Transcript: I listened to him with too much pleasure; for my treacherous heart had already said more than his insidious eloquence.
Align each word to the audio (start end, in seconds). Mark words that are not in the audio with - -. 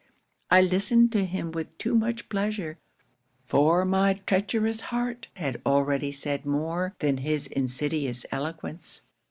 I 0.49 0.61
listened 0.61 1.11
to 1.11 1.25
him 1.25 1.51
with 1.51 1.77
too 1.77 1.93
much 1.93 2.27
pleasure; 2.27 2.79
for 3.45 3.85
my 3.85 4.15
treacherous 4.15 4.81
heart 4.81 5.27
had 5.35 5.61
already 5.63 6.11
said 6.11 6.43
more 6.43 6.95
than 6.97 7.17
his 7.17 7.45
insidious 7.45 8.25
eloquence. 8.31 9.03